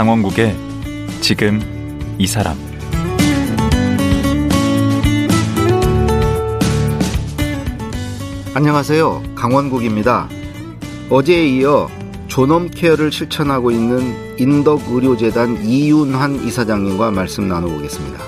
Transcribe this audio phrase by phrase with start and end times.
[0.00, 0.56] 강원국의
[1.20, 1.60] 지금
[2.16, 2.56] 이 사람
[8.54, 9.22] 안녕하세요.
[9.34, 10.26] 강원국입니다.
[11.10, 11.90] 어제에 이어
[12.28, 18.20] 존엄 케어를 실천하고 있는 인덕의료재단 이윤환 이사장님과 말씀 나눠보겠습니다.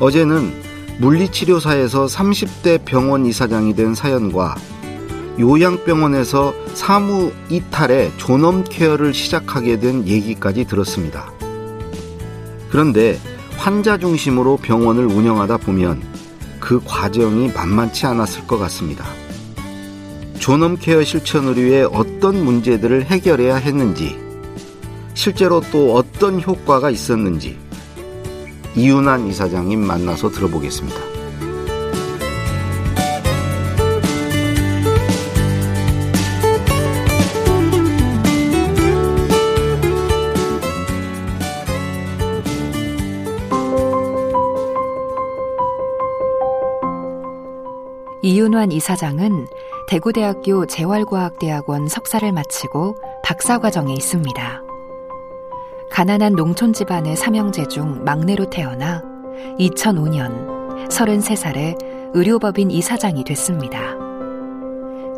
[0.00, 0.62] 어제는
[0.98, 4.54] 물리치료사에서 30대 병원 이사장이 된 사연과
[5.38, 11.32] 요양병원에서 사무 이탈에 존엄 케어를 시작하게 된 얘기까지 들었습니다.
[12.70, 13.18] 그런데
[13.56, 16.02] 환자 중심으로 병원을 운영하다 보면
[16.60, 19.04] 그 과정이 만만치 않았을 것 같습니다.
[20.38, 24.18] 존엄 케어 실천을 위해 어떤 문제들을 해결해야 했는지,
[25.14, 27.58] 실제로 또 어떤 효과가 있었는지,
[28.74, 31.11] 이윤환 이사장님 만나서 들어보겠습니다.
[48.52, 49.46] 이윤환 이사장은
[49.88, 54.62] 대구대학교 재활과학대학원 석사를 마치고 박사과정에 있습니다.
[55.90, 59.02] 가난한 농촌 집안의 삼형제 중 막내로 태어나
[59.58, 63.80] 2005년 33살에 의료법인 이사장이 됐습니다.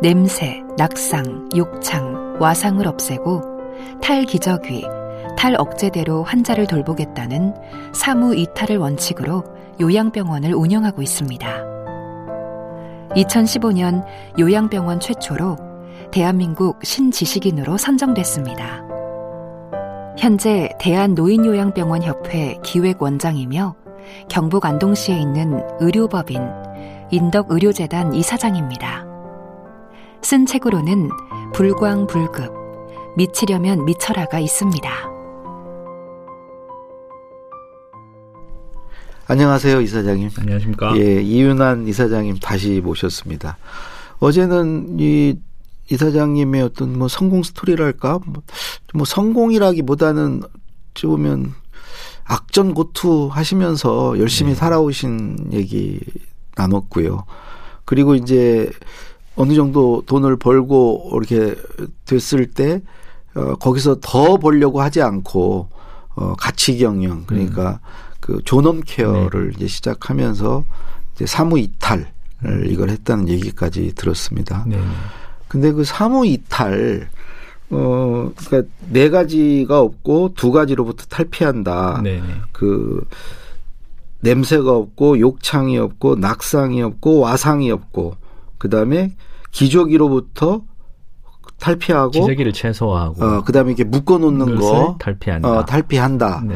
[0.01, 3.41] 냄새, 낙상, 욕창, 와상을 없애고
[4.01, 4.85] 탈기저귀,
[5.37, 7.53] 탈억제대로 환자를 돌보겠다는
[7.93, 9.43] 사무 이탈을 원칙으로
[9.81, 11.74] 요양병원을 운영하고 있습니다.
[13.15, 14.05] 2015년
[14.37, 15.57] 요양병원 최초로
[16.11, 18.83] 대한민국 신지식인으로 선정됐습니다.
[20.17, 23.75] 현재 대한노인요양병원협회 기획원장이며
[24.29, 26.41] 경북 안동시에 있는 의료법인
[27.11, 29.05] 인덕의료재단 이사장입니다.
[30.21, 31.09] 쓴 책으로는
[31.53, 32.53] 불광불급,
[33.15, 35.14] 미치려면 미쳐라가 있습니다.
[39.27, 40.29] 안녕하세요, 이사장님.
[40.37, 40.95] 안녕하십니까.
[40.97, 43.57] 예, 이윤환 이사장님 다시 모셨습니다.
[44.19, 45.39] 어제는 이
[45.89, 48.19] 이사장님의 어떤 뭐 성공 스토리랄까?
[48.25, 48.43] 뭐,
[48.93, 50.43] 뭐 성공이라기보다는
[50.91, 51.53] 어찌 보면
[52.25, 54.55] 악전고투 하시면서 열심히 네.
[54.55, 55.99] 살아오신 얘기
[56.55, 57.25] 나눴고요.
[57.83, 58.69] 그리고 이제
[59.35, 61.55] 어느 정도 돈을 벌고 이렇게
[62.05, 62.81] 됐을 때,
[63.35, 65.69] 어, 거기서 더 벌려고 하지 않고,
[66.15, 68.04] 어, 가치 경영, 그러니까 음.
[68.25, 69.53] 그 존엄 케어를 네.
[69.55, 70.65] 이제 시작하면서
[71.13, 72.07] 이제 사무 이탈을
[72.65, 74.65] 이걸 했다는 얘기까지 들었습니다.
[74.67, 74.81] 네.
[75.47, 77.07] 근데 그 사무 이탈
[77.69, 82.01] 어 그러니까 네 가지가 없고 두 가지로부터 탈피한다.
[82.03, 82.23] 네.
[82.51, 83.07] 그
[84.21, 88.15] 냄새가 없고 욕창이 없고 낙상이 없고 와상이 없고
[88.57, 89.15] 그다음에
[89.51, 90.63] 기저귀로부터
[91.59, 95.49] 탈피하고 기저귀를 최소화하고 어, 그다음에 이렇게 묶어 놓는 거 탈피한다.
[95.49, 96.43] 어, 탈피한다.
[96.45, 96.55] 네.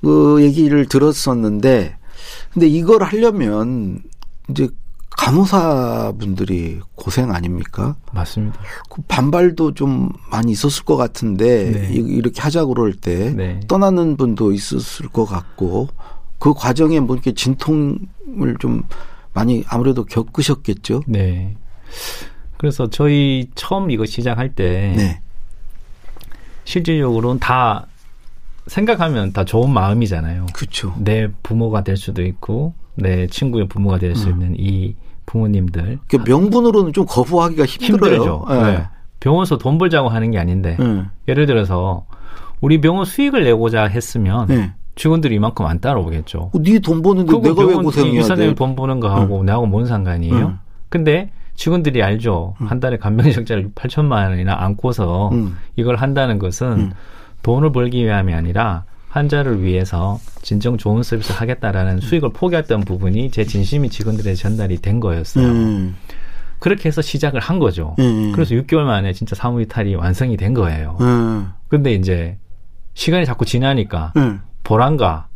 [0.00, 1.96] 그 얘기를 들었었는데
[2.52, 4.00] 근데 이걸 하려면
[4.50, 4.68] 이제
[5.18, 7.96] 간호사분들이 고생 아닙니까?
[8.12, 8.60] 맞습니다.
[8.88, 11.88] 그 반발도 좀 많이 있었을 것 같은데 네.
[11.92, 13.60] 이렇게 하자고 그럴 때 네.
[13.66, 15.88] 떠나는 분도 있었을 것 같고
[16.38, 18.82] 그 과정에 뭐 이렇게 진통을 좀
[19.32, 21.02] 많이 아무래도 겪으셨겠죠.
[21.06, 21.56] 네.
[22.58, 25.20] 그래서 저희 처음 이거 시작할 때 네.
[26.64, 27.86] 실질적으로는 다
[28.66, 30.46] 생각하면 다 좋은 마음이잖아요.
[30.52, 30.94] 그렇죠.
[30.98, 34.32] 내 부모가 될 수도 있고 내 친구의 부모가 될수 음.
[34.32, 36.00] 있는 이 부모님들.
[36.08, 38.12] 그 명분으로는 좀 거부하기가 힘들어요.
[38.14, 38.46] 힘들죠.
[38.50, 38.62] 네.
[38.62, 38.86] 네.
[39.20, 41.04] 병원에서 돈 벌자고 하는 게 아닌데 네.
[41.28, 42.06] 예를 들어서
[42.60, 44.72] 우리 병원 수익을 내고자 했으면 네.
[44.96, 46.50] 직원들이 이만큼 안 따라오겠죠.
[46.52, 48.54] 어, 네돈 버는데 내가 왜 고생해야 돼?
[48.54, 50.58] 돈 버는 거 하고 나하고 뭔 상관이에요?
[50.88, 52.54] 근데 직원들이 알죠.
[52.60, 52.68] 음.
[52.68, 55.56] 한 달에 간병 적자를 8천만 원이나 안고서 음.
[55.74, 56.92] 이걸 한다는 것은 음.
[57.42, 62.00] 돈을 벌기 위함이 아니라 환자를 위해서 진정 좋은 서비스를 하겠다라는 음.
[62.00, 65.46] 수익을 포기했던 부분이 제 진심이 직원들에 전달이 된 거였어요.
[65.46, 65.96] 음.
[66.60, 67.96] 그렇게 해서 시작을 한 거죠.
[67.98, 68.30] 음.
[68.32, 70.96] 그래서 6개월 만에 진짜 사무이탈이 완성이 된 거예요.
[71.66, 72.38] 근데 이제
[72.94, 74.12] 시간이 자꾸 지나니까
[74.62, 75.26] 보람과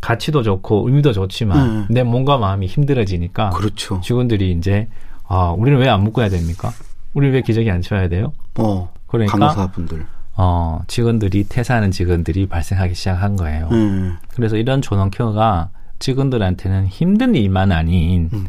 [0.00, 4.00] 가치도 좋고 의미도 좋지만 내 몸과 마음이 힘들어지니까 그렇죠.
[4.00, 4.88] 직원들이 이제
[5.28, 6.70] 아, 우리는 왜 안 묶어야 됩니까?
[7.14, 8.32] 우리 왜 기저귀 안 쳐야 돼요?
[8.58, 8.90] 어.
[9.06, 10.06] 그러니까 간호사분들.
[10.36, 13.68] 어, 직원들이 퇴사하는 직원들이 발생하기 시작한 거예요.
[13.72, 14.16] 음.
[14.34, 18.46] 그래서 이런 존엄 케어가 직원들한테는 힘든 일만 아닌 음.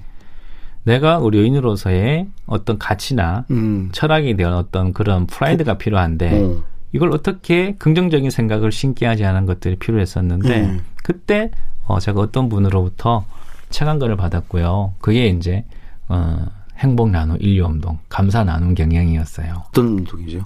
[0.83, 3.89] 내가 의료인으로서의 어떤 가치나 음.
[3.91, 6.63] 철학에 대한 어떤 그런 프라이드가 필요한데 어.
[6.91, 10.81] 이걸 어떻게 긍정적인 생각을 신기 하지 않은 것들이 필요했었는데 음.
[11.03, 11.49] 그때
[11.87, 13.25] 어, 제가 어떤 분으로부터
[13.71, 14.93] 책한 권을 받았고요.
[14.99, 15.63] 그게 이제
[16.07, 16.45] 어,
[16.79, 19.63] 행복 나눔 인류 운동, 감사 나눔 경향이었어요.
[19.69, 20.45] 어떤 운동이죠?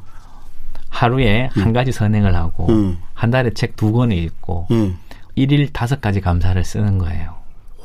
[0.90, 1.64] 하루에 음.
[1.64, 2.98] 한 가지 선행을 하고 음.
[3.14, 4.98] 한 달에 책 두 권을 읽고 음.
[5.36, 7.34] 일일 다섯 가지 감사를 쓰는 거예요.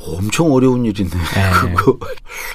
[0.01, 1.75] 엄청 어려운 일인데 네.
[1.75, 1.99] 그거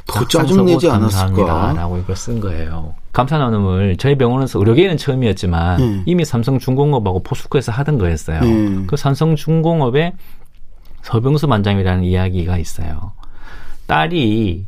[0.08, 2.94] 더 짜증내지 않았을까라고 이걸 쓴 거예요.
[3.12, 6.04] 감사 나눔을 저희 병원에서 의료계는 처음이었지만 음.
[6.06, 8.40] 이미 삼성중공업하고 포스코에서 하던 거였어요.
[8.42, 8.88] 음.
[8.88, 10.14] 그 삼성중공업의
[11.02, 13.12] 서병수 만장이라는 이야기가 있어요.
[13.88, 14.66] 딸이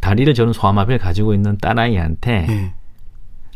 [0.00, 2.70] 다리를 저는 소아마비를 가지고 있는 딸아이한테 음.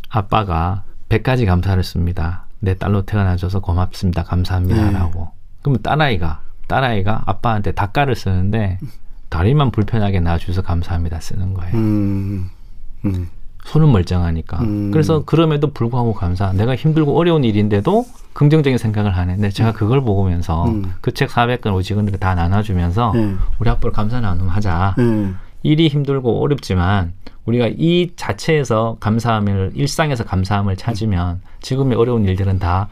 [0.09, 2.45] 아빠가 100가지 감사를 씁니다.
[2.59, 4.23] 내 딸로 태어나줘서 고맙습니다.
[4.23, 5.29] 감사합니다라고.
[5.61, 8.79] 그러면 딸아이가 딸아이가 아빠한테 닭가를 쓰는데
[9.29, 11.75] 다리만 불편하게 놔주셔서 감사합니다 쓰는 거예요.
[11.75, 12.49] 음.
[13.05, 13.29] 음.
[13.65, 14.59] 손은 멀쩡하니까.
[14.61, 14.91] 음.
[14.91, 16.51] 그래서 그럼에도 불구하고 감사.
[16.53, 19.35] 내가 힘들고 어려운 일인데도 긍정적인 생각을 하네.
[19.35, 20.93] 근데 제가 그걸 보면서 음.
[21.01, 23.39] 그책 400권 우리 직원들이 다 나눠주면서 음.
[23.59, 24.95] 우리 앞으로 감사 나눔 하자.
[25.63, 25.67] 음.
[25.67, 27.13] 일이 힘들고 어렵지만
[27.45, 32.89] 우리가 이 자체에서 감사함을 일상에서 감사함을 찾으면 지금의 어려운 일들은 다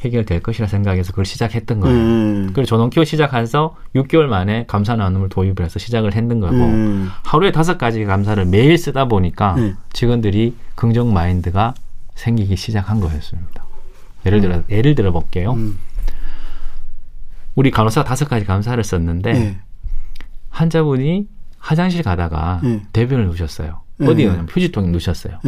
[0.00, 1.96] 해결될 것이라 생각해서 그걸 시작했던 거예요.
[1.96, 2.50] 음.
[2.54, 7.10] 그리고 전원키오 시작해서 6개월 만에 감사 나눔을 도입을 해서 시작을 했는 거고 음.
[7.24, 9.76] 하루에 다섯 가지 감사를 매일 쓰다 보니까 음.
[9.92, 11.74] 직원들이 긍정 마인드가
[12.14, 13.64] 생기기 시작한 거였습니다.
[14.24, 15.52] 예를 들어 예를 들어 볼게요.
[15.52, 15.78] 음.
[17.54, 19.60] 우리 간호사 다섯 가지 감사를 썼는데 네.
[20.48, 21.26] 환자분이
[21.60, 22.82] 화장실 가다가 네.
[22.92, 23.82] 대변을 누셨어요.
[23.98, 24.08] 네.
[24.08, 25.38] 어디에 휴지통에 누셨어요.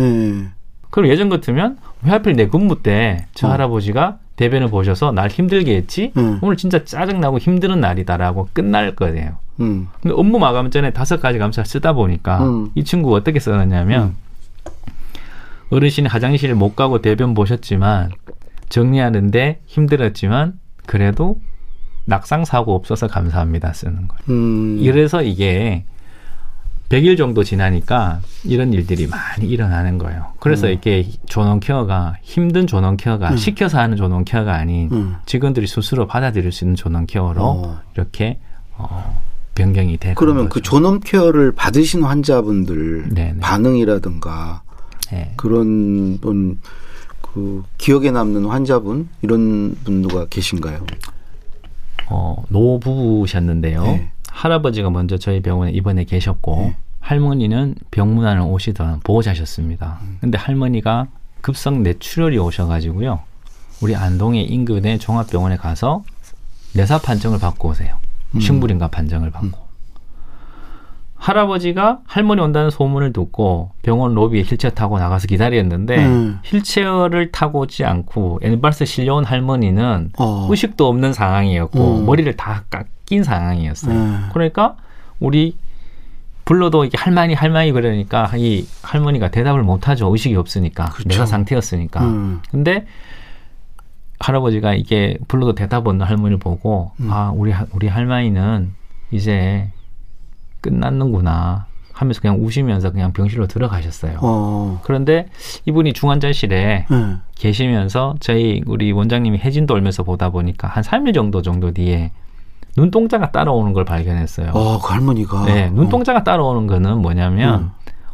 [0.90, 3.50] 그럼 예전 같으면 왜 하필 내 근무 때저 어.
[3.50, 6.38] 할아버지가 대변을 보셔서 날 힘들게 했지 음.
[6.42, 9.38] 오늘 진짜 짜증나고 힘든 날이다라고 끝날 거예요.
[9.60, 9.88] 음.
[10.00, 12.70] 근데 업무 마감 전에 다섯 가지 감사 쓰다 보니까 음.
[12.74, 14.16] 이 친구가 어떻게 써놨냐면 음.
[15.70, 18.10] 어르신이 화장실 못 가고 대변 보셨지만
[18.68, 21.40] 정리하는데 힘들었지만 그래도
[22.04, 24.22] 낙상 사고 없어서 감사합니다 쓰는 거예요.
[24.28, 24.78] 음.
[24.80, 25.84] 이래서 이게
[26.92, 30.26] 100일 정도 지나니까 이런 일들이 많이 일어나는 거예요.
[30.40, 30.72] 그래서 음.
[30.72, 33.36] 이게 존엄 케어가 힘든 존엄 케어가 음.
[33.38, 35.14] 시켜서 하는 존엄 케어가 아닌 음.
[35.24, 37.80] 직원들이 스스로 받아들일 수 있는 존엄 케어로 어.
[37.94, 38.38] 이렇게
[38.76, 39.18] 어,
[39.54, 40.60] 변경이 되는 그러면 그 거죠.
[40.60, 43.40] 그 존엄 케어를 받으신 환자분들 네네.
[43.40, 44.62] 반응이라든가
[45.10, 45.32] 네.
[45.36, 46.58] 그런 분,
[47.22, 50.84] 그 기억에 남는 환자분 이런 분들가 계신가요?
[52.10, 53.82] 어, 노부부셨는데요.
[53.82, 54.11] 네.
[54.32, 56.76] 할아버지가 먼저 저희 병원에 입원해 계셨고 네.
[57.00, 59.98] 할머니는 병문안을 오시던 보호자셨습니다.
[60.02, 60.18] 음.
[60.20, 61.06] 근데 할머니가
[61.40, 63.20] 급성 뇌출혈이 오셔가지고요.
[63.82, 66.04] 우리 안동의 인근의 종합병원에 가서
[66.74, 67.96] 뇌사 판정을 받고 오세요.
[68.34, 68.40] 음.
[68.40, 69.46] 식물인가 판정을 받고.
[69.58, 69.62] 음.
[71.16, 76.38] 할아버지가 할머니 온다는 소문을 듣고 병원 로비에 휠체어 타고 나가서 기다렸는데 음.
[76.42, 80.46] 휠체어를 타고 오지 않고 앰뷸런스 실려온 할머니는 어.
[80.50, 82.00] 의식도 없는 상황이었고 어.
[82.02, 83.94] 머리를 다 깎 인 상황이었어요.
[83.94, 84.28] 음.
[84.32, 84.76] 그러니까
[85.20, 85.56] 우리
[86.44, 91.08] 불러도 이게 할머니 할머니 그러니까 이 할머니가 대답을 못하죠 의식이 없으니까 그렇죠.
[91.08, 92.04] 뇌사 상태였으니까.
[92.04, 92.40] 음.
[92.50, 92.86] 근데
[94.18, 97.08] 할아버지가 이게 불러도 대답 없는 할머니를 보고 음.
[97.10, 98.72] 아 우리 우리 할머니는
[99.10, 99.70] 이제
[100.62, 104.18] 끝났는구나 하면서 그냥 우시면서 그냥 병실로 들어가셨어요.
[104.22, 104.80] 어.
[104.82, 105.26] 그런데
[105.66, 107.16] 이분이 중환자실에 네.
[107.36, 112.10] 계시면서 저희 우리 원장님이 해진 돌면서 보다 보니까 한 3일 정도 정도 뒤에
[112.76, 114.50] 눈동자가 따라오는 걸 발견했어요.
[114.54, 115.44] 어, 그 할머니가.
[115.44, 116.24] 네, 눈동자가 어.
[116.24, 117.70] 따라오는 거는 뭐냐면 음.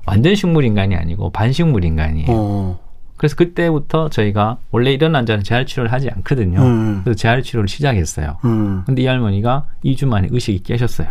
[0.07, 2.27] 완전 식물 인간이 아니고 반식물 인간이에요.
[2.31, 2.81] 어.
[3.17, 6.61] 그래서 그때부터 저희가 원래 이런 환자는 재활 치료를 하지 않거든요.
[6.61, 7.01] 음.
[7.03, 8.37] 그래서 재활 치료를 시작했어요.
[8.45, 8.83] 음.
[8.87, 11.09] 근데 이 할머니가 2주 만에 의식이 깨셨어요.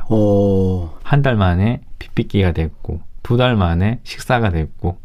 [1.04, 4.98] 한 달 만에 핏빛기가 됐고, 두 달 만에 식사가 됐고,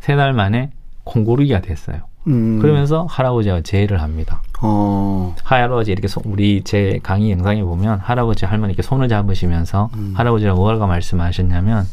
[0.00, 0.70] 세 달 만에
[1.04, 2.00] 콩고르기가 됐어요.
[2.26, 2.58] 음.
[2.60, 4.42] 그러면서 할아버지와 제의를 합니다.
[4.62, 5.34] 어.
[5.42, 10.12] 할아버지 이렇게 소, 우리 제 강의 영상에 보면 할아버지 할머니 이렇게 손을 잡으시면서 음.
[10.16, 11.86] 할아버지가 뭐라고 말씀하셨냐면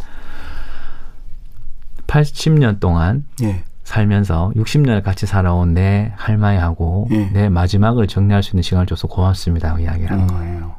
[2.08, 3.64] 80년 동안 예.
[3.84, 7.30] 살면서 60년을 같이 살아온 내 할머니하고 예.
[7.32, 9.80] 내 마지막을 정리할 수 있는 시간을 줘서 고맙습니다.
[9.80, 10.28] 이야기를 한 음.
[10.28, 10.76] 거예요.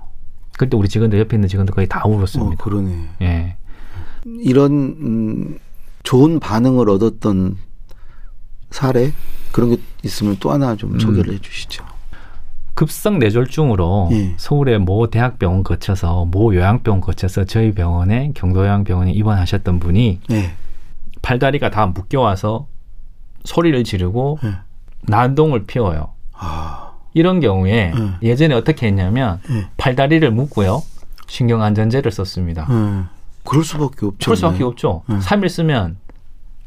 [0.58, 2.52] 그때 우리 직원들 옆에 있는 직원들 거의 다 울었습니다.
[2.52, 3.08] 어, 그러네.
[3.22, 3.56] 예.
[4.24, 5.58] 이런 음,
[6.02, 7.56] 좋은 반응을 얻었던
[8.70, 9.12] 사례
[9.52, 10.98] 그런 게 있으면 또 하나 좀 음.
[10.98, 11.84] 소개를 해주시죠.
[12.74, 14.34] 급성 뇌졸중으로 예.
[14.36, 20.52] 서울의 모 대학병원 거쳐서 모 요양병원 거쳐서 저희 병원에 경도요양병원에 입원하셨던 분이 예.
[21.20, 22.68] 팔다리가 다 묶여와서
[23.44, 24.52] 소리를 지르고 네.
[25.02, 26.12] 난동을 피워요.
[26.32, 26.92] 아.
[27.14, 28.12] 이런 경우에 네.
[28.22, 29.66] 예전에 어떻게 했냐면 네.
[29.76, 30.82] 팔다리를 묶고요.
[31.26, 32.68] 신경 안전제를 썼습니다.
[33.42, 34.18] 그럴 수밖에 없죠.
[34.24, 35.02] 그럴 수밖에 없죠.
[35.08, 35.18] 네.
[35.18, 35.96] 3일 쓰면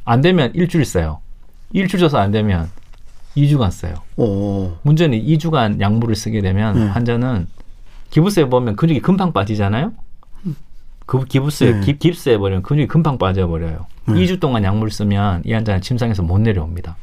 [0.04, 1.22] 안 되면 일주일 써요.
[1.74, 2.70] 일주일 써서 안 되면
[3.36, 3.96] 2주간 써요.
[4.18, 4.74] 오.
[4.84, 6.88] 문제는 2주간 약물을 쓰게 되면 네.
[6.88, 7.48] 환자는
[8.10, 9.94] 기부스에 보면 근육이 금방 빠지잖아요.
[11.06, 11.98] 그 기부스에 네.
[11.98, 13.86] 깁스에 버리면 근육이 금방 빠져버려요.
[14.08, 14.14] 네.
[14.14, 16.96] 2주 동안 약물 쓰면 이 환자는 침상에서 못 내려옵니다.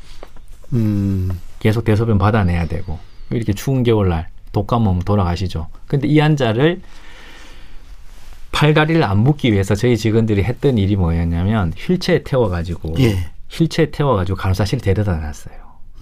[0.74, 1.30] 음.
[1.60, 2.98] 계속 대소변 받아내야 되고
[3.30, 5.68] 이렇게 추운 겨울날 독감 오면 돌아가시죠.
[5.86, 6.80] 근데 이 환자를
[8.52, 13.30] 팔다리를 안 묶기 위해서 저희 직원들이 했던 일이 뭐였냐면 휠체어에 태워가지고 예.
[13.50, 15.54] 휠체어에 태워가지고 간호사실 데려다 놨어요.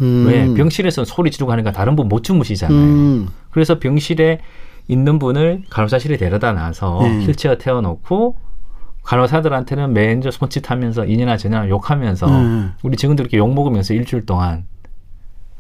[0.03, 0.27] 음.
[0.27, 2.79] 왜 병실에서는 소리 지르고 하니까 다른 분 못 주무시잖아요.
[2.79, 3.29] 음.
[3.51, 4.41] 그래서 병실에
[4.89, 7.23] 있는 분을 간호사실에 데려다 놔서 음.
[7.23, 8.37] 휠체어 태워놓고
[9.03, 12.73] 간호사들한테는 매니저 손짓하면서 이년아 저년아 욕하면서 음.
[12.83, 14.65] 우리 직원들 이렇게 욕 먹으면서 일주일 동안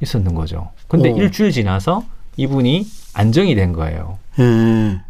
[0.02, 0.70] 있었는 거죠.
[0.88, 1.16] 근데 오.
[1.16, 2.04] 일주일 지나서
[2.36, 4.18] 이분이 안정이 된 거예요.
[4.40, 5.00] 음.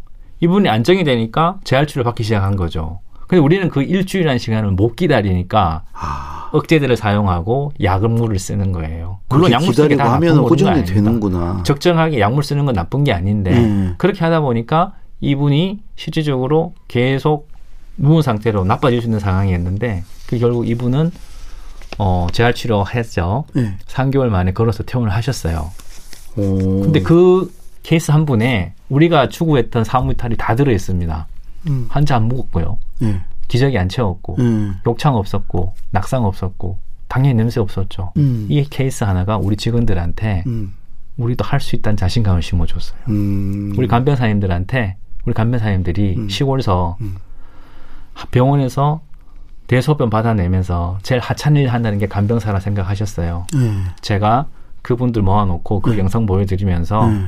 [0.41, 3.01] 이분이 안정이 되니까 재활치료를 받기 시작한 거죠.
[3.27, 6.49] 근데 우리는 그 일주일이라는 시간을 못 기다리니까 아.
[6.53, 9.19] 억제제를 사용하고 약물을 쓰는 거예요.
[9.29, 11.63] 물론 약물 쓰는 게 다 나쁜 호전이 되는구나.
[11.65, 13.95] 적정하게 약물 쓰는 건 나쁜 게 아닌데 음.
[13.99, 17.49] 그렇게 하다 보니까 이분이 실질적으로 계속
[17.97, 21.11] 누운 상태로 나빠질 수 있는 상황이었는데 그 결국 이분은
[21.99, 23.45] 어 재활 치료했죠.
[23.55, 23.77] 네.
[23.87, 25.71] 3개월 만에 걸어서 퇴원을 하셨어요.
[26.37, 26.83] 오.
[26.83, 27.53] 근데 그
[27.83, 31.27] 케이스 한 분에 우리가 추구했던 사무이탈이 다 들어 있습니다.
[31.69, 31.87] 음.
[31.89, 32.79] 환자 안 묵었고요.
[33.01, 33.21] 네.
[33.49, 34.77] 기저귀 안 채웠고 음.
[34.87, 38.13] 욕창 없었고 낙상 없었고 당연히 냄새 없었죠.
[38.17, 38.47] 음.
[38.51, 40.75] 이 케이스 하나가 우리 직원들한테 음.
[41.17, 43.01] 우리도 할 수 있다는 자신감을 심어줬어요.
[43.09, 43.73] 음.
[43.79, 46.29] 우리 간병사님들한테 우리 간병사님들이 음.
[46.29, 46.97] 시골에서
[48.31, 49.01] 병원에서
[49.67, 53.47] 대소변 받아내면서 제일 하찮은 일 한다는 게 간병사라 생각하셨어요.
[53.53, 53.85] 네.
[54.01, 54.47] 제가
[54.83, 55.99] 그분들 모아놓고 그 네.
[55.99, 57.25] 영상 보여드리면서 네.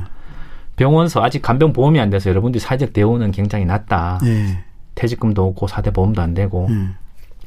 [0.79, 4.19] 병원서 아직 간병 보험이 안 돼서 여러분들이 사회적 대우는 굉장히 낮다.
[4.23, 4.63] 네.
[4.95, 6.67] 퇴직금도 없고 사대 보험도 안 되고.
[6.69, 6.95] 음.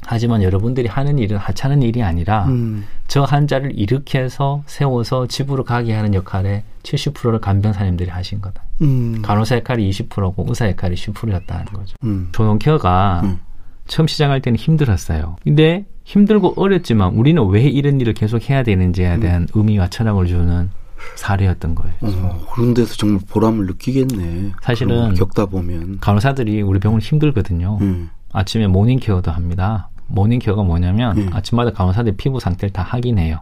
[0.05, 2.85] 하지만 여러분들이 하는 일은 하찮은 일이 아니라 음.
[3.07, 8.61] 저 환자를 일으켜서 세워서 집으로 가게 하는 역할에 70%를 간병사님들이 하신 거다.
[8.81, 9.21] 음.
[9.23, 11.95] 간호사 역할이 20%고 의사 역할이 10%였다는 거죠.
[12.03, 12.29] 음.
[12.33, 13.39] 조농케어가 음.
[13.87, 15.37] 처음 시작할 때는 힘들었어요.
[15.43, 19.19] 근데 힘들고 어렵지만 우리는 왜 이런 일을 계속 해야 되는지에 음.
[19.21, 20.69] 대한 의미와 철학을 주는
[21.15, 21.95] 사례였던 거예요.
[22.01, 24.51] 어, 그런 데서 정말 보람을 느끼겠네.
[24.61, 27.77] 사실은 겪다 보면 간호사들이 우리 병원 힘들거든요.
[27.81, 28.09] 음.
[28.31, 29.89] 아침에 morning care도 합니다.
[30.07, 31.29] 모닝 케어가 뭐냐면 음.
[31.33, 33.39] 아침마다 간호사들 피부 상태를 다 확인해요.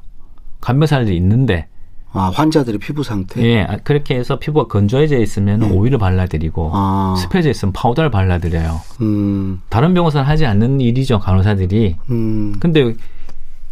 [0.61, 1.67] 간병사들이 있는데
[2.13, 3.41] 아, 환자들의 피부 상태?
[3.41, 5.71] 예, 아, 그렇게 해서 피부가 건조해져 있으면 음.
[5.71, 7.15] 오일을 발라드리고, 아.
[7.17, 8.81] 습해져 있으면 파우더를 발라드려요.
[8.99, 9.61] 음.
[9.69, 11.95] 다른 병원에서는 하지 않는 일이죠, 간호사들이.
[12.09, 12.55] 음.
[12.59, 12.93] 근데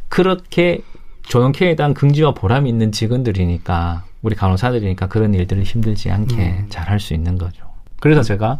[0.07, 0.81] 그렇게
[1.29, 6.65] 조영케에 대한 긍지와 보람이 있는 직원들이니까, 우리 간호사들이니까 그런 일들을 힘들지 않게 음.
[6.69, 7.63] 잘할 수 있는 거죠.
[7.99, 8.59] 그래서 제가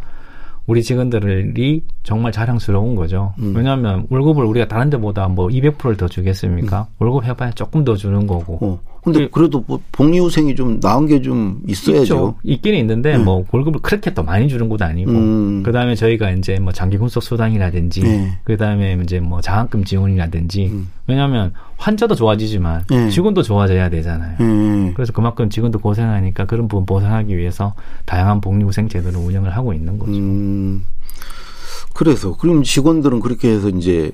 [0.67, 3.33] 우리 직원들이 정말 자랑스러운 거죠.
[3.39, 3.55] 음.
[3.55, 6.81] 왜냐하면 월급을 우리가 다른 데보다 뭐 200%를 더 주겠습니까?
[6.81, 6.95] 음.
[6.99, 8.59] 월급 해봐야 조금 더 주는 거고.
[8.61, 8.79] 어.
[9.03, 12.01] 근데 그, 래도 뭐 복리후생이 좀 나은 게 좀 있어야죠.
[12.03, 12.35] 있죠.
[12.43, 13.25] 있기는 있는데 음.
[13.25, 15.11] 뭐 월급을 그렇게 또 많이 주는 것도 아니고.
[15.11, 15.63] 음.
[15.63, 18.39] 그다음에 저희가 이제 뭐 장기 군속 수당이라든지 네.
[18.43, 20.89] 그다음에 이제 뭐 장학금 지원이라든지 음.
[21.07, 23.09] 왜냐하면 환자도 좋아지지만 네.
[23.09, 24.37] 직원도 좋아져야 되잖아요.
[24.39, 24.91] 네.
[24.95, 27.73] 그래서 그만큼 직원도 고생하니까 그런 부분 보상하기 위해서
[28.05, 30.11] 다양한 복리후생 제도를 운영을 하고 있는 거죠.
[30.13, 30.85] 음.
[31.93, 34.11] 그래서 그럼 직원들은 그렇게 해서 이제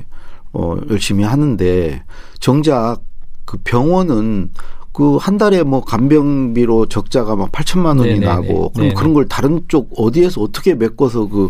[0.53, 2.01] 어 열심히 하는데
[2.39, 3.01] 정작
[3.45, 4.49] 그 병원은
[4.91, 8.25] 그한 달에 뭐 간병비로 적자가 막 8천만 원이 네네네.
[8.25, 8.93] 나고 그럼 네네.
[8.93, 11.49] 그런 걸 다른 쪽 어디에서 어떻게 메꿔서 그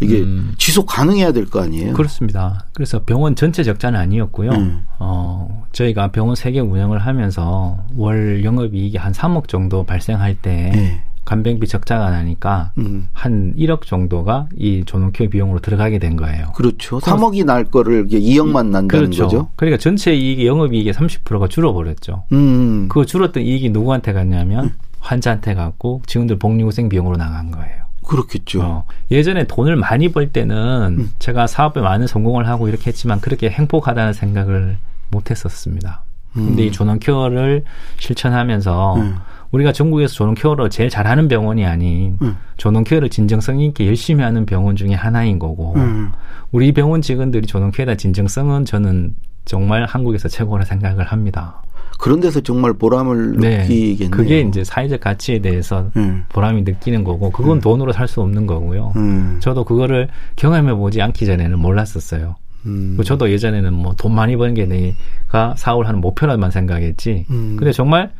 [0.00, 0.54] 이게 음.
[0.58, 1.92] 지속 가능해야 될 거 아니에요?
[1.94, 2.66] 그렇습니다.
[2.74, 4.50] 그래서 병원 전체 적자는 아니었고요.
[4.50, 4.84] 음.
[4.98, 11.04] 어, 저희가 병원 세 개 운영을 하면서 월 영업이익이 한 3억 정도 발생할 때 네.
[11.30, 13.06] 간병비 적자가 나니까 음.
[13.12, 16.50] 한 1억 정도가 이 조농케어 비용으로 들어가게 된 거예요.
[16.56, 16.98] 그렇죠.
[16.98, 19.22] 3억이 날 거를 2억만 난다는 그렇죠.
[19.22, 19.48] 거죠.
[19.54, 22.24] 그러니까 전체 이익이 영업이익의 30%가 줄어버렸죠.
[22.32, 22.88] 음.
[22.88, 24.72] 그 줄었던 이익이 누구한테 갔냐면 음.
[24.98, 27.84] 환자한테 갔고 직원들 복리후생 비용으로 나간 거예요.
[28.04, 28.62] 그렇겠죠.
[28.62, 31.12] 어, 예전에 돈을 많이 벌 때는 음.
[31.20, 34.78] 제가 사업에 많은 성공을 하고 이렇게 했지만 그렇게 행복하다는 생각을
[35.12, 36.02] 못 했었습니다.
[36.34, 36.72] 근데 이 음.
[36.72, 37.62] 조농케어를
[37.98, 39.16] 실천하면서 음.
[39.52, 42.36] 우리가 전국에서 조농 케어를 제일 잘하는 병원이 아닌 음.
[42.56, 46.12] 조농 케어를 진정성 있게 열심히 하는 병원 중에 하나인 거고 음.
[46.52, 49.14] 우리 병원 직원들이 조농 케어다 진정성은 저는
[49.44, 51.62] 정말 한국에서 최고라 생각을 합니다.
[51.98, 54.10] 그런 데서 정말 보람을 네, 느끼겠네요.
[54.10, 56.24] 그게 이제 사회적 가치에 대해서 음.
[56.30, 57.60] 보람이 느끼는 거고 그건 음.
[57.60, 58.92] 돈으로 살 수 없는 거고요.
[58.96, 59.38] 음.
[59.40, 62.36] 저도 그거를 경험해 보지 않기 전에는 몰랐었어요.
[62.66, 62.96] 음.
[63.04, 67.26] 저도 예전에는 뭐 돈 많이 버는 게 내가 사업을 하는 목표라만 생각했지.
[67.30, 67.56] 음.
[67.58, 68.10] 근데 정말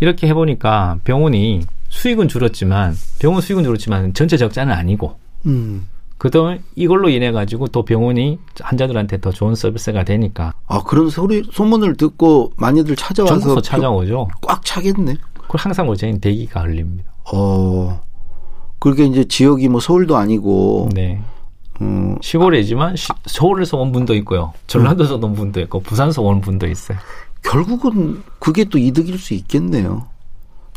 [0.00, 5.88] 이렇게 해보니까 병원이 수익은 줄었지만 병원 수익은 줄었지만 전체 적자는 아니고 음.
[6.18, 11.96] 그다음에 이걸로 인해 가지고 또 병원이 환자들한테 더 좋은 서비스가 되니까 아 그런 소리 소문을
[11.96, 14.28] 듣고 많이들 찾아와서 찾아오죠.
[14.42, 15.16] 꽉 차겠네.
[15.48, 17.10] 그 항상 오전에 대기가 흘립니다.
[17.32, 18.00] 어.
[18.80, 21.20] 그렇게 이제 지역이 뭐 서울도 아니고 네.
[21.80, 22.16] 음.
[22.20, 24.52] 시골이지만 시, 서울에서 온 분도 있고요.
[24.66, 26.98] 전라도에서 온 분도 있고 부산에서 온 분도 있어요.
[27.48, 30.06] 결국은 그게 또 이득일 수 있겠네요.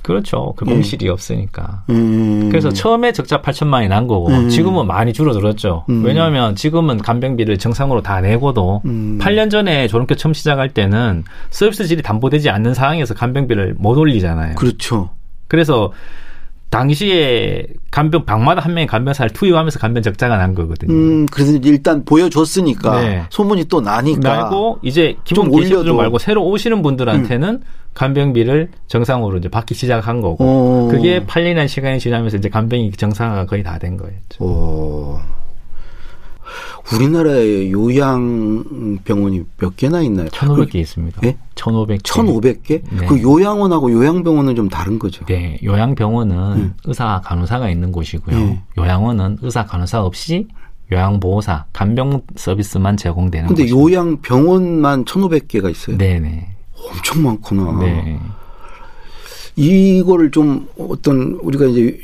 [0.03, 0.53] 그렇죠.
[0.57, 0.73] 그 예.
[0.73, 1.83] 공실이 없으니까.
[1.89, 2.49] 음.
[2.49, 4.49] 그래서 처음에 적자 8천만이 난 거고 음.
[4.49, 5.85] 지금은 많이 줄어들었죠.
[5.89, 6.03] 음.
[6.03, 9.19] 왜냐하면 지금은 간병비를 정상으로 다 내고도 음.
[9.21, 14.55] 8년 전에 조롱교 처음 시작할 때는 서비스 질이 담보되지 않는 상황에서 간병비를 못 올리잖아요.
[14.55, 15.11] 그렇죠.
[15.47, 15.91] 그래서
[16.71, 20.91] 당시에 간병 방마다 한 명의 간병사를 투입하면서 간병 적자가 난 거거든요.
[20.93, 23.23] 음, 그래서 일단 보여줬으니까 네.
[23.29, 24.19] 소문이 또 나니까.
[24.41, 25.87] 말고 이제 좀 기본.
[25.87, 25.97] 음.
[25.97, 27.61] 말고 새로 오시는 분들한테는
[27.93, 30.87] 간병비를 정상으로 이제 받기 시작한 거고 어.
[30.89, 34.43] 그게 8년이라는 시간이 지나면서 이제 간병이 정상화가 거의 다 된 거였죠.
[34.43, 35.19] 오.
[36.93, 40.27] 우리나라에 요양병원이 몇 개나 있나요?
[40.29, 41.21] 1,500개 있습니다.
[41.25, 41.37] 예?
[41.55, 42.01] 1,500개.
[42.01, 42.81] 1,500개?
[42.99, 43.05] 네.
[43.07, 45.23] 그 요양원하고 요양병원은 좀 다른 거죠.
[45.25, 46.73] 네, 요양병원은 음.
[46.85, 48.35] 의사 간호사가 있는 곳이고요.
[48.37, 48.61] 네.
[48.77, 50.47] 요양원은 의사 간호사 없이
[50.91, 53.81] 요양보호사 간병 서비스만 제공되는 근데 곳입니다.
[53.81, 55.97] 요양병원만 1,500개가 있어요.
[55.97, 56.47] 네네.
[56.75, 57.79] 엄청 많구나.
[57.79, 58.19] 네.
[59.55, 61.97] 이거를 좀 어떤 우리가 이제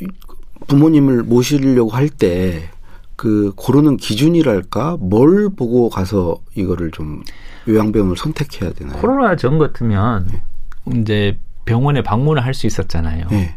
[0.66, 2.62] 부모님을 모시려고 할 때
[3.18, 7.24] 그 고르는 기준이랄까 뭘 보고 가서 이거를 좀
[7.66, 8.96] 요양병원을 선택해야 되나요?
[9.00, 10.28] 코로나 전 같으면
[10.94, 13.26] 이제 병원에 방문을 할 수 있었잖아요.
[13.28, 13.56] 네.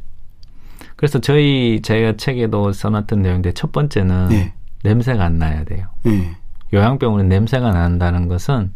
[0.96, 4.54] 그래서 저희 제가 책에도 써놨던 내용인데 첫 번째는 네.
[4.84, 5.86] 냄새가 안 나야 돼요.
[6.02, 6.36] 네.
[6.74, 8.72] 요양병원은 냄새가 난다는 것은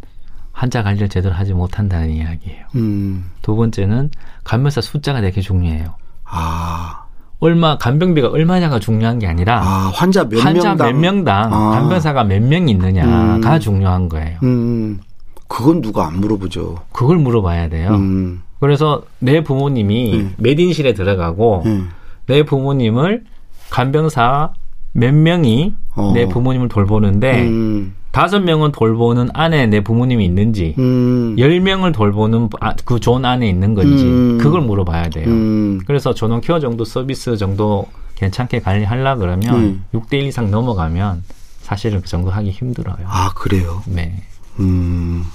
[0.52, 2.68] 환자 관리를 제대로 하지 못한다는 이야기예요.
[2.76, 3.32] 음.
[3.42, 4.12] 두 번째는
[4.44, 5.96] 간병사 숫자가 되게 중요해요.
[6.26, 7.05] 아.
[7.40, 11.70] 얼마 간병비가 얼마냐가 중요한 게 아니라 아, 환자 몇 환자 명당 몇 명당 아.
[11.72, 13.60] 간병사가 몇명 있느냐가 음.
[13.60, 14.40] 중요한 거예요.
[14.44, 15.00] 음.
[15.48, 16.80] 그건 누가 안 물어보죠.
[16.92, 17.92] 그걸 물어봐야 돼요.
[17.92, 18.42] 음.
[18.60, 20.34] 그래서 내 부모님이 음.
[20.38, 21.90] 매딘실에 들어가고 음.
[22.26, 23.24] 내 부모님을
[23.70, 24.54] 간병사
[24.94, 26.12] 몇 명이 어.
[26.16, 27.94] 내 부모님을 돌보는데 음.
[28.16, 31.36] 다섯 명은 돌보는 안에 내 부모님이 있는지 음.
[31.38, 34.38] 열 명을 돌보는 아, 그존 안에 있는 건지 음.
[34.38, 35.28] 그걸 물어봐야 돼요.
[35.28, 35.82] 음.
[35.86, 39.84] 그래서 전원 케어 정도 서비스 정도 괜찮게 관리하려 그러면 음.
[39.94, 41.24] 6대1 이상 넘어가면
[41.60, 42.96] 사실은 그 정도 하기 힘들어요.
[43.04, 43.84] 아, 그래요.
[43.86, 44.24] 네.
[44.62, 45.26] 음.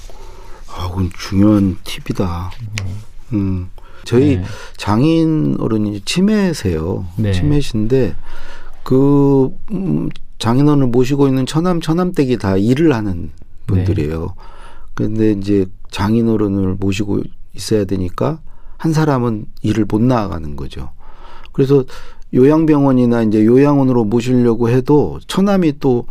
[0.67, 2.49] 아, 그건 중요한 팁이다.
[3.33, 3.69] 음.
[4.05, 4.43] 저희 네.
[4.77, 7.05] 장인 어른이 치매세요.
[7.15, 7.31] 네.
[7.31, 8.15] 치매신데
[8.81, 10.09] 그 음,
[10.41, 13.31] 장인어른을 모시고 있는 처남 처남댁이 다 일을 하는
[13.67, 14.35] 분들이에요.
[14.93, 17.21] 근데 이제 장인어른을 모시고
[17.55, 18.41] 있어야 되니까
[18.77, 20.89] 한 사람은 일을 못 나가는 거죠.
[21.53, 21.85] 그래서
[22.33, 26.05] 요양병원이나 이제 요양원으로 모시려고 해도 처남이 또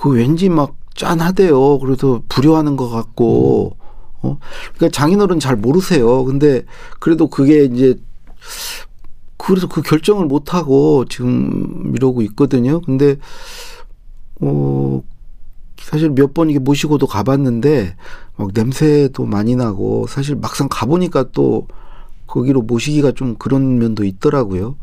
[0.00, 1.78] 그 왠지 막 짠하대요.
[1.78, 3.76] 그래서 불효하는 것 같고,
[4.22, 4.38] 어,
[4.74, 6.24] 그러니까 장인어른 잘 모르세요.
[6.24, 6.64] 근데
[6.98, 7.96] 그래도 그게 이제
[9.46, 12.80] 그래서 그 결정을 못 하고 지금 이러고 있거든요.
[12.80, 13.16] 근데
[14.40, 15.02] 어
[15.80, 17.96] 사실 몇 번 이게 모시고도 가봤는데
[18.36, 21.66] 막 냄새도 많이 나고 사실 막상 가보니까 또
[22.26, 24.76] 거기로 모시기가 좀 그런 면도 있더라고요.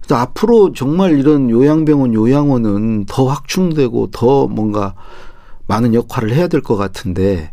[0.00, 4.94] 그래서 앞으로 정말 이런 요양병원, 요양원은 더 확충되고 더 뭔가
[5.66, 7.50] 많은 역할을 해야 될 것 같은데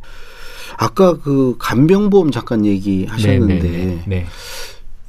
[0.77, 4.25] 아까 그 간병보험 잠깐 얘기하셨는데 네, 네, 네.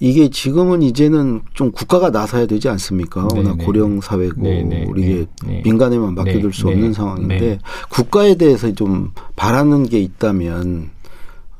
[0.04, 3.26] 이게 지금은 이제는 좀 국가가 나서야 되지 않습니까?
[3.26, 3.64] 네, 워낙 네.
[3.64, 5.62] 고령 사회고 네, 네, 이게 네, 네.
[5.64, 7.58] 민간에만 맡겨둘 네, 수 네, 없는 상황인데 네.
[7.88, 10.90] 국가에 대해서 좀 바라는 게 있다면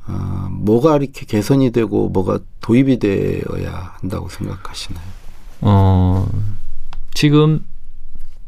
[0.07, 5.03] 어, 뭐가 이렇게 개선이 되고 뭐가 도입이 되어야 한다고 생각하시나요?
[5.61, 6.29] 어,
[7.15, 7.65] 지금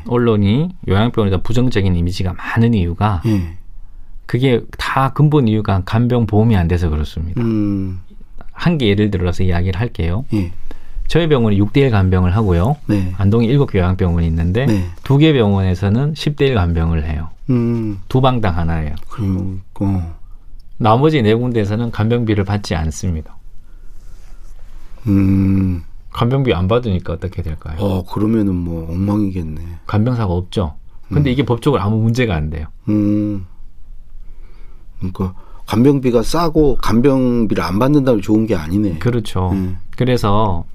[0.06, 3.58] 언론이 요양병원에 대한 부정적인 이미지가 많은 이유가 예.
[4.28, 7.42] 그게 다 근본 이유가 간병 보험이 안 돼서 그렇습니다.
[7.42, 8.00] 음,
[8.58, 10.26] 한 개 예를 들어서 이야기를 할게요.
[10.34, 10.52] 예.
[11.08, 12.76] 저희 병원이 6대1 간병을 하고요.
[12.88, 13.14] 네.
[13.18, 14.84] 안동에 7개 요양병원이 있는데 네.
[15.04, 17.30] 두개 병원에서는 10대1 간병을 해요.
[17.50, 18.94] 음, 두 방당 하나예요.
[19.10, 20.16] 그리고, 어,
[20.78, 23.38] 나머지 네 군데에서는 간병비를 받지 않습니다.
[25.08, 27.78] 음, 간병비 안 받으니까 어떻게 될까요?
[27.80, 29.62] 어, 그러면은 뭐 엉망이겠네.
[29.86, 30.76] 간병사가 없죠.
[31.08, 32.68] 근데 이게 법적으로 아무 문제가 안 돼요.
[32.90, 33.46] 음,
[34.98, 35.34] 그러니까
[35.68, 39.00] 간병비가 싸고 간병비를 안 받는다면 좋은 게 아니네.
[39.00, 39.52] 그렇죠.
[39.52, 39.78] 음.
[39.96, 40.66] 그래서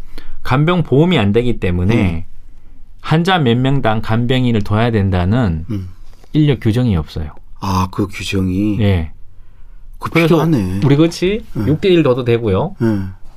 [0.43, 2.27] 간병 보험이 안 되기 때문에
[3.01, 5.89] 환자 몇 명당 간병인을 둬야 된다는 음.
[6.33, 7.31] 인력 규정이 없어요.
[7.61, 9.13] 아, 그 규정이 예.
[9.99, 10.81] 그 그래서 필요하네.
[10.85, 11.67] 우리 같이 음.
[11.67, 12.77] 6대1 둬도 되고요.
[12.83, 12.87] 예.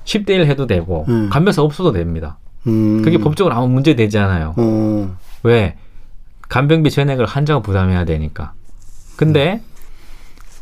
[0.04, 1.30] 10대 1 해도 되고 음.
[1.30, 2.38] 간병사 없어도 됩니다.
[2.68, 3.02] 음.
[3.02, 4.54] 그게 법적으로 아무 문제 되지 않아요.
[4.58, 5.16] 어.
[5.44, 5.76] 왜?
[6.50, 8.54] 간병비 전액을 환자가 부담해야 되니까.
[9.16, 9.62] 근데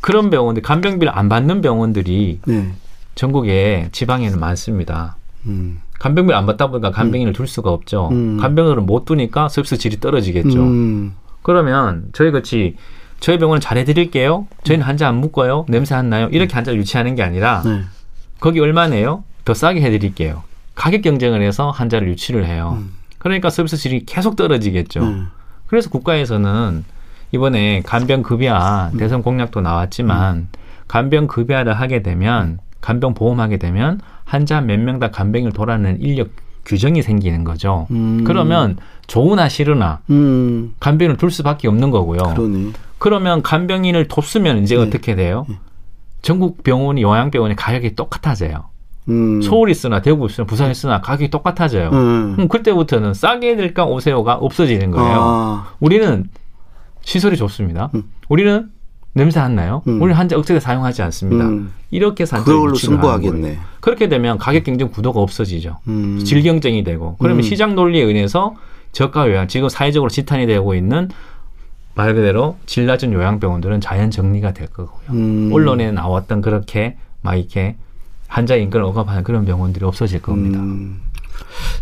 [0.03, 2.73] 그런 병원들 간병비를 안 받는 병원들이 네.
[3.15, 5.15] 전국에 지방에는 많습니다.
[5.45, 5.79] 음.
[5.97, 8.09] 간병비를 안 받다 보니까 간병인을 둘 수가 없죠.
[8.11, 8.37] 음.
[8.37, 10.61] 간병인을 못 두니까 서비스 질이 떨어지겠죠.
[10.61, 11.15] 음.
[11.41, 12.75] 그러면 저희 같이
[13.21, 14.45] 저희 병원은 잘해드릴게요.
[14.65, 15.67] 저희는 환자 안 묶어요.
[15.69, 16.27] 냄새 안 나요.
[16.33, 17.83] 이렇게 환자를 유치하는 게 아니라 네.
[18.41, 19.23] 거기 얼마네요?
[19.45, 20.43] 더 싸게 해드릴게요.
[20.75, 22.77] 가격 경쟁을 해서 환자를 유치를 해요.
[22.77, 22.91] 음.
[23.19, 25.01] 그러니까 서비스 질이 계속 떨어지겠죠.
[25.01, 25.29] 음.
[25.67, 26.83] 그래서 국가에서는
[27.37, 28.97] 이번에 간병 급여화 음.
[28.97, 30.47] 대선 공약도 나왔지만
[30.87, 36.29] 간병 급여화를 하게 되면 간병 보험하게 되면 환자 몇 명 다 간병을 돌아내는 인력
[36.65, 37.87] 규정이 생기는 거죠.
[37.91, 38.23] 음.
[38.25, 40.73] 그러면 좋으나 싫으나 음.
[40.79, 42.19] 간병을 둘 수밖에 없는 거고요.
[42.35, 42.71] 그러네.
[42.99, 44.81] 그러면 간병인을 돕으면 이제 네.
[44.81, 45.45] 어떻게 돼요?
[46.21, 48.65] 전국 병원이 요양병원의 가격이 똑같아져요.
[49.09, 49.41] 음.
[49.41, 51.89] 서울이 쓰나 대구 쓰나 부산이 쓰나 가격이 똑같아져요.
[51.89, 52.33] 음.
[52.35, 55.17] 그럼 그때부터는 싸게 해드릴까 오세요가 없어지는 거예요.
[55.19, 55.67] 아.
[55.81, 56.29] 우리는
[57.03, 57.89] 시설이 좋습니다.
[57.95, 58.03] 음.
[58.29, 58.69] 우리는
[59.13, 59.83] 냄새 안 나요.
[59.87, 60.01] 음.
[60.01, 61.45] 우리는 환자 억제에 사용하지 않습니다.
[61.45, 61.71] 음.
[61.91, 63.59] 이렇게 산자 그걸로 승부하겠네.
[63.79, 65.77] 그렇게 되면 가격 경쟁 구도가 없어지죠.
[65.87, 66.19] 음.
[66.23, 67.41] 질 경쟁이 되고 그러면 음.
[67.43, 68.55] 시장 논리에 의해서
[68.91, 71.09] 저가 요양 지금 사회적으로 지탄이 되고 있는
[71.95, 75.01] 말 그대로 질 낮은 요양병원들은 자연 정리가 될 거고요.
[75.11, 75.51] 음.
[75.53, 77.75] 언론에 나왔던 그렇게 막 이렇게
[78.27, 80.59] 환자 인권을 억압하는 그런 병원들이 없어질 겁니다.
[80.59, 81.01] 음.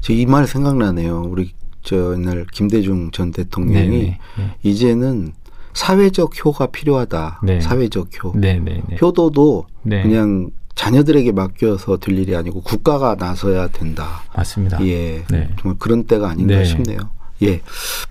[0.01, 1.21] 저이 말 생각나네요.
[1.29, 4.19] 우리 저 옛날 김대중 전 대통령이 네네.
[4.37, 4.55] 네.
[4.63, 5.33] 이제는
[5.73, 7.41] 사회적 효가 필요하다.
[7.43, 7.61] 네.
[7.61, 8.33] 사회적 효.
[8.35, 8.97] 네네네.
[9.01, 10.03] 효도도 네.
[10.03, 14.23] 그냥 자녀들에게 맡겨서 될 일이 아니고 국가가 나서야 된다.
[14.35, 14.85] 맞습니다.
[14.85, 15.23] 예.
[15.29, 15.49] 네.
[15.59, 16.65] 정말 그런 때가 아닌가 네.
[16.65, 16.99] 싶네요.
[17.43, 17.61] 예.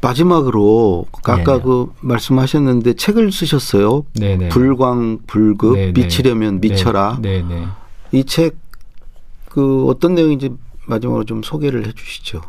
[0.00, 1.61] 마지막으로 아까 예.
[1.61, 4.04] 그 말씀하셨는데 책을 쓰셨어요.
[4.14, 4.48] 네네.
[4.48, 5.92] 불광 불급 네네.
[5.92, 7.18] 미치려면 미쳐라.
[7.22, 7.66] 네, 네.
[8.12, 8.56] 이책
[9.48, 10.50] 그 어떤 내용인지
[10.87, 12.40] 마지막으로 좀 소개를 해 주시죠.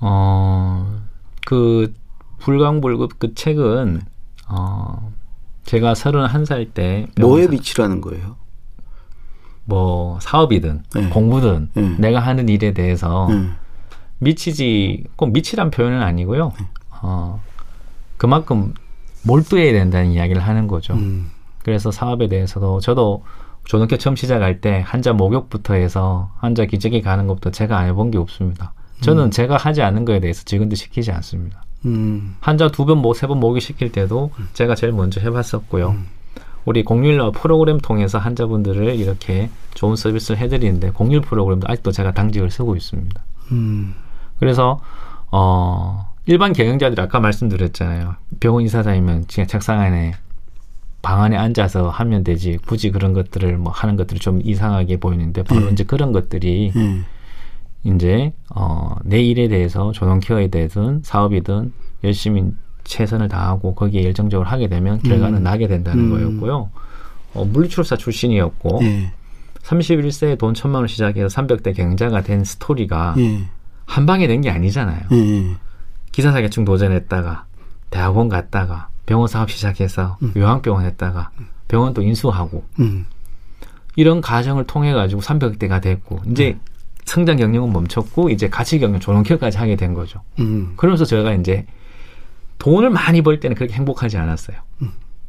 [0.00, 1.00] 어,
[1.46, 1.92] 그
[2.38, 4.02] 불광불급 그 책은
[4.48, 5.12] 어,
[5.64, 8.36] 제가 31살 때 뭐에 미치라는 거예요?
[9.64, 11.08] 뭐 사업이든 네.
[11.08, 11.96] 공부든 네.
[11.98, 13.56] 내가 하는 일에 대해서 음.
[14.18, 16.52] 미치지 꼭 미치란 표현은 아니고요.
[16.58, 16.66] 네.
[17.02, 17.40] 어,
[18.16, 18.74] 그만큼
[19.22, 20.94] 몰두해야 된다는 이야기를 하는 거죠.
[20.94, 21.30] 음.
[21.62, 23.24] 그래서 사업에 대해서도 저도
[23.64, 28.18] 조능캐 처음 시작할 때 환자 목욕부터 해서 환자 기저귀 가는 것부터 제가 안 해본 게
[28.18, 28.74] 없습니다.
[29.00, 31.64] 저는 제가 하지 않는 거에 대해서 직원도 시키지 않습니다.
[31.84, 32.36] 음.
[32.40, 35.96] 환자 두 번, 뭐 세번 목욕 시킬 때도 제가 제일 먼저 해봤었고요.
[36.64, 42.76] 우리 공률 프로그램 통해서 환자분들을 이렇게 좋은 서비스를 해드리는데 공률 프로그램도 아직도 제가 당직을 쓰고
[42.76, 43.22] 있습니다.
[43.52, 43.94] 음.
[44.38, 44.80] 그래서
[45.30, 48.16] 어 일반 경영자들 아까 말씀드렸잖아요.
[48.40, 50.14] 병원 이사장이면 그냥 책상 안에
[51.02, 55.68] 방 안에 앉아서 하면 되지 굳이 그런 것들을 뭐 하는 것들이 좀 이상하게 보이는데 바로
[55.68, 57.04] 이제 그런 것들이 음.
[57.84, 62.44] 이제 어, 내 일에 대해서 조농케어에 대해서는 사업이든 열심히
[62.84, 65.42] 최선을 다하고 거기에 열정적으로 하게 되면 결과는 음.
[65.42, 66.10] 나게 된다는 음.
[66.10, 66.70] 거였고요.
[67.34, 69.12] 어, 물리치료사 출신이었고 예.
[69.62, 73.44] 31세에 돈 천만 원 시작해서 300대 경자가 된 스토리가 예.
[73.86, 75.00] 한 방에 된 게 아니잖아요.
[75.12, 75.56] 예.
[76.12, 77.46] 기사 자격증 도전했다가
[77.90, 81.30] 대학원 갔다가 병원 사업 시작해서 요양병원 했다가
[81.68, 83.06] 병원 또 인수하고 음.
[83.96, 86.58] 이런 과정을 통해 가지고 300대가 됐고 이제
[87.04, 90.20] 성장 경영은 멈췄고 이제 가치 경영 조롱케어까지 하게 된 거죠.
[90.38, 90.72] 음.
[90.76, 91.66] 그러면서 제가 이제
[92.58, 94.56] 돈을 많이 벌 때는 그렇게 행복하지 않았어요.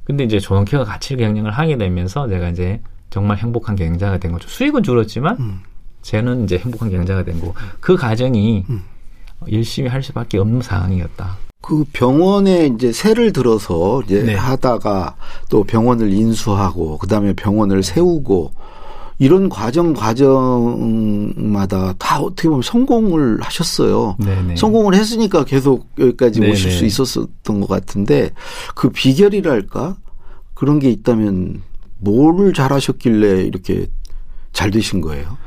[0.05, 4.47] 근데 이제 조롱케어 가치 경영을 하게 되면서 제가 이제 정말 행복한 경영자가 된 거죠.
[4.47, 5.61] 수익은 줄었지만 음.
[6.03, 8.63] 저는 이제 행복한 경영자가 된 거고 그 과정이
[9.51, 11.37] 열심히 할 수밖에 없는 상황이었다.
[11.61, 14.35] 그 병원에 이제 세를 들어서 이제 네.
[14.35, 15.15] 하다가
[15.49, 18.51] 또 병원을 인수하고 그다음에 병원을 세우고
[19.17, 24.17] 이런 과정 과정마다 다 어떻게 보면 성공을 하셨어요.
[24.19, 24.57] 네네.
[24.57, 26.51] 성공을 했으니까 계속 여기까지 네네.
[26.51, 28.31] 오실 수 있었던 것 같은데
[28.75, 29.95] 그 비결이랄까
[30.53, 31.61] 그런 게 있다면
[31.99, 33.87] 뭐를 잘하셨길래 이렇게
[34.51, 35.37] 잘 되신 거예요?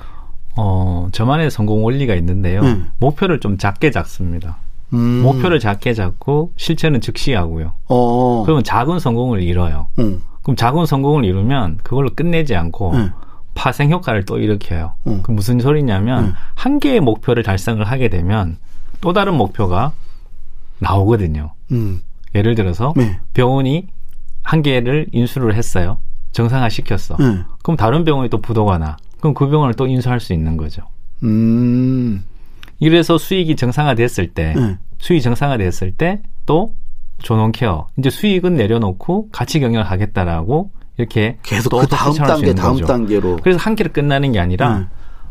[0.57, 2.62] 어, 저만의 성공 원리가 있는데요.
[2.62, 2.90] 음.
[2.98, 4.59] 목표를 좀 작게 잡습니다.
[4.92, 5.22] 음.
[5.22, 7.72] 목표를 작게 잡고 실천은 즉시 하고요.
[7.87, 8.42] 어.
[8.44, 9.88] 그러면 작은 성공을 이뤄요.
[9.98, 10.20] 응.
[10.42, 13.12] 그럼 작은 성공을 이루면 그걸로 끝내지 않고 응.
[13.59, 14.94] 파생 효과를 또 일으켜요.
[15.09, 15.21] 응.
[15.25, 16.33] 그 무슨 소리냐면 응.
[16.55, 18.57] 한 개의 목표를 달성을 하게 되면
[19.01, 19.90] 또 다른 목표가
[20.79, 21.53] 나오거든요.
[21.73, 22.01] 음.
[22.37, 23.18] 예를 들어서 네.
[23.35, 23.88] 병원이
[24.44, 25.99] 한 개를 인수를 했어요.
[26.31, 27.16] 정상화 시켰어.
[27.18, 27.42] 네.
[27.64, 28.97] 그럼 다른 병원이 또 부도가 나.
[29.18, 30.83] 그럼 그 병원을 또 인수할 수 있는 거죠.
[31.25, 32.25] 음.
[32.79, 34.79] 이래서 수익이 정상화됐을 때, 네.
[34.99, 36.75] 수익이 정상화됐을 때또
[37.18, 42.87] 조농케어 이제 수익은 내려놓고 가치 경영을 하겠다라고 이렇게 계속 또그 다음 단계 다음 거죠.
[42.87, 44.84] 단계로 그래서 한 개로 끝나는 게 아니라 네.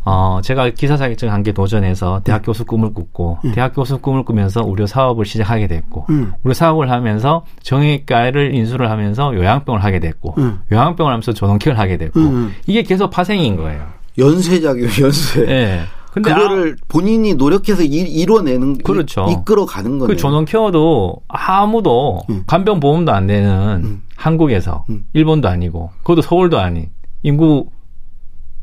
[0.06, 4.88] 어 제가 기사 자격증 한개 도전해서 대학 교수 꿈을 꿨고 대학 교수 꿈을 꾸면서 의료
[4.88, 6.32] 사업을 시작하게 됐고 음.
[6.43, 10.62] 의료 사업을 하면서 정형외과를 인수를 하면서 요양병을 하게 됐고 음.
[10.71, 12.53] 요양병을 하면서 조농케어를 하게 됐고 음.
[12.65, 13.86] 이게 계속 파생인 거예요.
[14.17, 15.41] 연쇄작용 연쇄.
[15.49, 15.82] 예.
[16.23, 19.27] 근데 그거를 아, 본인이 노력해서 이, 뤄내는 그렇죠.
[19.30, 20.08] 이끌어 가는 거예요.
[20.08, 22.43] 그 조농케어도 아무도 음.
[22.47, 24.01] 간병 보험도 안 되는 음.
[24.15, 25.06] 한국에서 음.
[25.13, 26.89] 일본도 아니고 그것도 서울도 아닌
[27.23, 27.69] 인구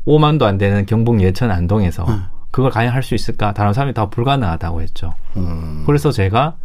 [0.07, 2.23] 5만도 안 되는 경북 예천 안동에서 음.
[2.51, 3.53] 그걸 과연 할 수 있을까?
[3.53, 5.13] 다른 사람이 다 불가능하다고 했죠.
[5.37, 5.83] 음.
[5.85, 6.55] 그래서 제가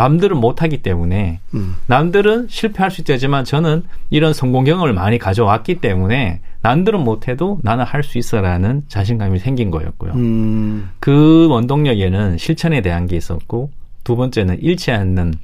[0.00, 1.76] 남들은 못하기 때문에 음.
[1.86, 8.02] 남들은 실패할 수 있지만 저는 이런 성공 경험을 많이 가져왔기 때문에 남들은 못해도 나는 할
[8.02, 10.12] 수 있어라는 자신감이 생긴 거였고요.
[10.14, 10.88] 음.
[11.00, 13.70] 그 원동력에는 실천에 대한 게 있었고
[14.02, 15.34] 두 번째는 잃지 않는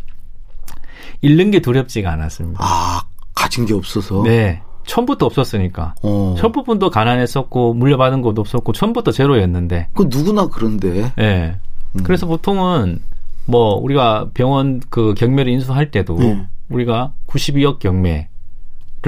[1.21, 2.59] 잃는 게 두렵지가 않았습니다.
[2.63, 3.03] 아
[3.35, 4.23] 가진 게 없어서.
[4.23, 4.63] 네.
[4.87, 5.97] 처음부터 없었으니까.
[6.03, 6.35] 어.
[6.39, 9.89] 첫 부분도 가난했었고 물려받은 것도 없었고 처음부터 제로였는데.
[9.95, 11.13] 그 누구나 그런데.
[11.17, 11.57] 네.
[11.95, 12.03] 음.
[12.05, 13.01] 그래서 보통은
[13.47, 16.49] 뭐 우리가 병원 그 경매를 인수할 때도 음.
[16.69, 18.27] 우리가 92억 경매를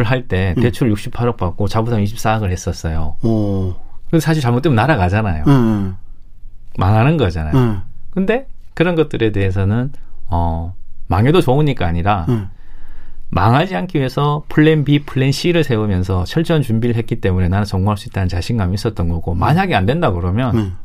[0.05, 0.63] 할때 음.
[0.63, 3.17] 대출 68억 받고 자부상 24억을 했었어요.
[3.23, 3.75] 오.
[4.11, 5.45] 근데 사실 잘못되면 날아가잖아요.
[5.47, 5.97] 음.
[6.79, 7.57] 망하는 거잖아요.
[7.57, 7.83] 음.
[8.11, 9.93] 근데 그런 것들에 대해서는
[10.31, 10.75] 어
[11.09, 12.49] 망해도 좋으니까 아니라 음.
[13.31, 18.09] 망하지 않기 위해서 plan B, plan C를 세우면서 철저한 준비를 했기 때문에 나는 성공할 수
[18.09, 20.77] 있다는 자신감이 있었던 거고 만약에 안 된다 그러면 음.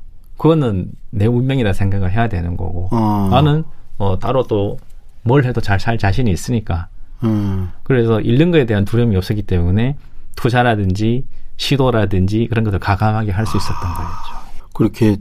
[0.44, 3.30] 그거는 내 운명이라 생각을 해야 되는 거고 어.
[3.32, 3.64] 나는
[3.98, 4.78] 어, 따로 또
[5.26, 6.90] 뭘 해도 잘 살 자신이 있으니까
[7.24, 7.70] 음.
[7.84, 9.96] 그래서 잃는 거에 대한 두려움이 없었기 때문에
[10.36, 11.26] 투자라든지
[11.56, 13.94] 시도라든지 그런 것을 과감하게 할 수 있었던 아.
[13.94, 14.44] 거였죠.
[14.74, 15.16] 그렇게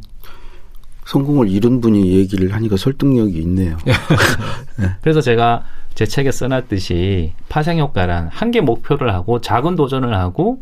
[1.06, 3.78] 성공을 이룬 분이 얘기를 하니까 설득력이 있네요.
[4.76, 4.88] 네.
[5.02, 5.62] 그래서 제가
[5.94, 10.58] 제 책에 써놨듯이 파생효과란 한 개 목표를 하고 작은 도전을 하고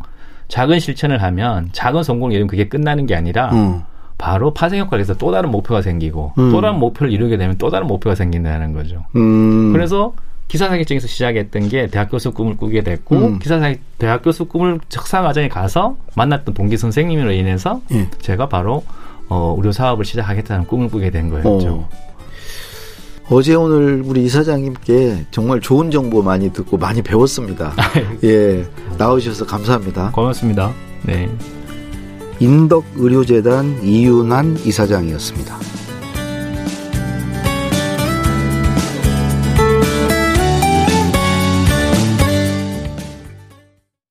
[0.49, 3.81] 작은 실천을 하면 작은 성공을 이루면 그게 끝나는 게 아니라 음.
[4.21, 6.51] 바로 파생 효과를 해서 또 다른 목표가 생기고 음.
[6.51, 9.03] 또 다른 목표를 이루게 되면 또 다른 목표가 생긴다는 거죠.
[9.15, 9.73] 음.
[9.73, 10.13] 그래서
[10.47, 13.39] 기사사기증에서 시작했던 게 대학 교수 꿈을 꾸게 됐고 음.
[13.39, 18.07] 기사사기 대학 교수 꿈을 석사 과정에 가서 만났던 동기 선생님으로 인해서 예.
[18.19, 18.83] 제가 바로
[19.27, 21.87] 어, 의료 사업을 시작하겠다는 꿈을 꾸게 된 거였죠.
[23.29, 23.41] 어.
[23.41, 27.73] 제 오늘 우리 이사장님께 정말 좋은 정보 많이 듣고 많이 배웠습니다.
[28.23, 28.65] 예,
[28.99, 30.11] 나오셔서 감사합니다.
[30.11, 30.71] 고맙습니다.
[31.03, 31.27] 네.
[32.41, 35.59] 인덕의료재단 이윤환 이사장이었습니다.